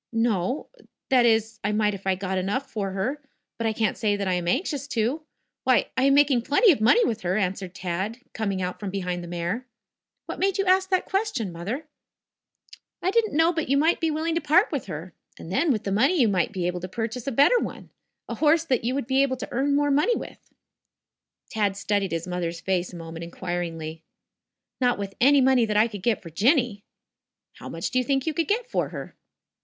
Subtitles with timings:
[0.11, 0.67] "No.
[1.09, 3.21] That is, I might if I got enough for her.
[3.59, 5.21] But I can't say that I am anxious to.
[5.63, 9.23] Why, I am making plenty of money with her," answered Tad coining out from behind
[9.23, 9.67] the mare.
[10.25, 11.85] "What made you ask that question, Mother?"
[13.03, 15.13] "I didn't know but you might be willing to part with her.
[15.37, 17.91] And then, with the money you might be able to purchase a better one
[18.27, 20.51] a horse that you would be able to earn more money with."
[21.51, 24.01] Tad studied his mother's face a moment inquiringly.
[24.79, 26.83] "Not with any money that I could get for Jinny."
[27.57, 29.15] "How much do you think you could get for her?"